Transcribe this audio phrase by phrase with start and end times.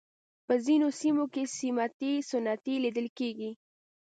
[0.45, 3.51] په ځینو سیمو کې سیمټي ستنې لیدل کېږي.